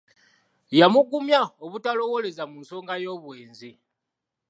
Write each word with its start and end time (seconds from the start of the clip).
Yamugumya 0.79 1.41
obutalowooleza 1.65 2.43
mu 2.51 2.57
nsonga 2.63 2.93
y'obwenzi. 3.03 3.71